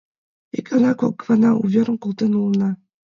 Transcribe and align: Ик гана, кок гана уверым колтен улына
Ик 0.57 0.65
гана, 0.73 0.91
кок 1.01 1.15
гана 1.27 1.49
уверым 1.63 1.97
колтен 2.03 2.31
улына 2.39 2.69